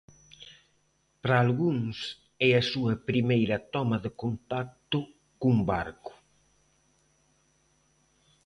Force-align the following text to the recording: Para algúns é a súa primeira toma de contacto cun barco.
Para 1.21 1.35
algúns 1.45 1.97
é 2.47 2.49
a 2.55 2.67
súa 2.71 2.93
primeira 3.09 3.57
toma 3.73 3.97
de 4.05 4.11
contacto 4.23 4.99
cun 5.41 5.57
barco. 5.71 6.11